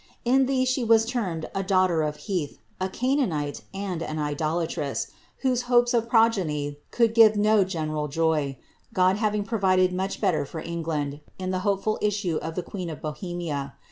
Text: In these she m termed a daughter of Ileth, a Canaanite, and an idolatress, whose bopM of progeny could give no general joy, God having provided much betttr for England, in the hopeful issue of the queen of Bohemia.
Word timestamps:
In 0.25 0.47
these 0.47 0.67
she 0.67 0.81
m 0.81 0.99
termed 1.01 1.47
a 1.53 1.61
daughter 1.61 2.01
of 2.01 2.17
Ileth, 2.17 2.57
a 2.79 2.89
Canaanite, 2.89 3.61
and 3.71 4.01
an 4.01 4.17
idolatress, 4.17 5.11
whose 5.43 5.61
bopM 5.65 5.93
of 5.93 6.09
progeny 6.09 6.79
could 6.89 7.13
give 7.13 7.35
no 7.37 7.63
general 7.63 8.07
joy, 8.07 8.57
God 8.95 9.17
having 9.17 9.43
provided 9.43 9.93
much 9.93 10.19
betttr 10.19 10.47
for 10.47 10.59
England, 10.59 11.21
in 11.37 11.51
the 11.51 11.59
hopeful 11.59 11.99
issue 12.01 12.37
of 12.41 12.55
the 12.55 12.63
queen 12.63 12.89
of 12.89 12.99
Bohemia. 12.99 13.75